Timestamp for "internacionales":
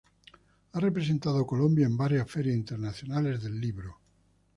2.55-3.43